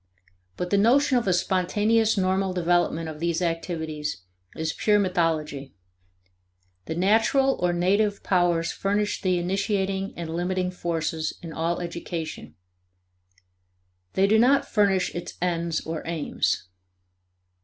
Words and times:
But 0.57 0.71
the 0.71 0.79
notion 0.79 1.19
of 1.19 1.27
a 1.27 1.31
spontaneous 1.31 2.17
normal 2.17 2.53
development 2.53 3.07
of 3.07 3.19
these 3.19 3.39
activities 3.39 4.23
is 4.55 4.73
pure 4.73 4.97
mythology. 4.97 5.75
The 6.85 6.95
natural, 6.95 7.53
or 7.61 7.71
native, 7.71 8.23
powers 8.23 8.71
furnish 8.71 9.21
the 9.21 9.37
initiating 9.37 10.15
and 10.17 10.35
limiting 10.35 10.71
forces 10.71 11.37
in 11.43 11.53
all 11.53 11.79
education; 11.81 12.55
they 14.13 14.25
do 14.25 14.39
not 14.39 14.67
furnish 14.67 15.13
its 15.13 15.37
ends 15.39 15.81
or 15.85 16.01
aims. 16.07 16.67